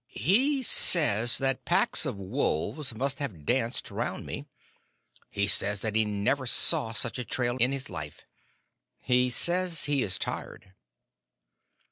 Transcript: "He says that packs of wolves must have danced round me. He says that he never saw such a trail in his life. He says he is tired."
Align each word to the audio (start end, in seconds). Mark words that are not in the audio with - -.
"He 0.07 0.63
says 0.63 1.37
that 1.37 1.63
packs 1.63 2.07
of 2.07 2.19
wolves 2.19 2.91
must 2.95 3.19
have 3.19 3.45
danced 3.45 3.91
round 3.91 4.25
me. 4.25 4.47
He 5.29 5.45
says 5.47 5.81
that 5.81 5.93
he 5.93 6.05
never 6.05 6.47
saw 6.47 6.91
such 6.91 7.19
a 7.19 7.23
trail 7.23 7.55
in 7.57 7.71
his 7.71 7.87
life. 7.87 8.25
He 8.99 9.29
says 9.29 9.85
he 9.85 10.01
is 10.01 10.17
tired." 10.17 10.73